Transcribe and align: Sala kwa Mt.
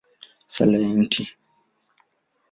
Sala 0.53 0.77
kwa 0.81 0.93
Mt. 1.01 1.13